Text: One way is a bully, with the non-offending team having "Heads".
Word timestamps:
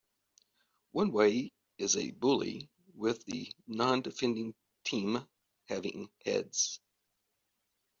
One 0.93 1.11
way 1.11 1.51
is 1.77 1.95
a 1.95 2.09
bully, 2.09 2.71
with 2.95 3.23
the 3.25 3.53
non-offending 3.67 4.55
team 4.83 5.23
having 5.65 6.09
"Heads". 6.25 6.79